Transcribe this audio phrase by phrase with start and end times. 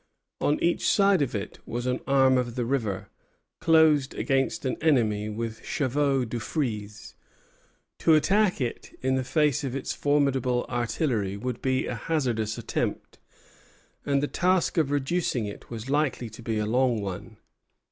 [0.39, 3.09] On each side of it was an arm of the river,
[3.59, 7.13] closed against an enemy with chevaux de frise.
[7.99, 11.93] To attack it in front in the face of its formidable artillery would be a
[11.93, 13.19] hazardous attempt,
[14.03, 17.37] and the task of reducing it was likely to be a long one.